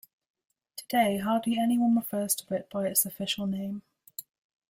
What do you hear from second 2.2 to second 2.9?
to it by